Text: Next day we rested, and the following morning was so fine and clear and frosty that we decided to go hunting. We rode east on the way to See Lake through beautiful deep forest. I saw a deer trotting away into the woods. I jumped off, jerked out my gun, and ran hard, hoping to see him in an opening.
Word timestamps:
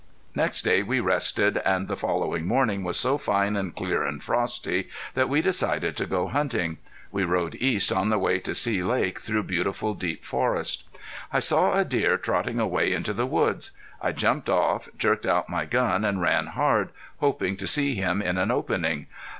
Next 0.33 0.63
day 0.63 0.81
we 0.81 0.99
rested, 0.99 1.57
and 1.59 1.87
the 1.87 1.95
following 1.95 2.47
morning 2.47 2.83
was 2.83 2.99
so 2.99 3.19
fine 3.19 3.55
and 3.55 3.75
clear 3.75 4.01
and 4.01 4.23
frosty 4.23 4.89
that 5.13 5.29
we 5.29 5.43
decided 5.43 5.95
to 5.95 6.07
go 6.07 6.27
hunting. 6.27 6.79
We 7.11 7.23
rode 7.23 7.53
east 7.59 7.91
on 7.91 8.09
the 8.09 8.17
way 8.17 8.39
to 8.39 8.55
See 8.55 8.81
Lake 8.81 9.19
through 9.19 9.43
beautiful 9.43 9.93
deep 9.93 10.25
forest. 10.25 10.85
I 11.31 11.39
saw 11.39 11.73
a 11.73 11.85
deer 11.85 12.17
trotting 12.17 12.59
away 12.59 12.91
into 12.93 13.13
the 13.13 13.27
woods. 13.27 13.73
I 14.01 14.11
jumped 14.11 14.49
off, 14.49 14.89
jerked 14.97 15.27
out 15.27 15.49
my 15.49 15.65
gun, 15.65 16.03
and 16.03 16.19
ran 16.19 16.47
hard, 16.47 16.89
hoping 17.17 17.55
to 17.57 17.67
see 17.67 17.93
him 17.93 18.23
in 18.23 18.39
an 18.39 18.49
opening. 18.49 19.05